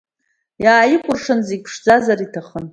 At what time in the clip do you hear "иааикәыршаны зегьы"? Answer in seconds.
0.63-1.63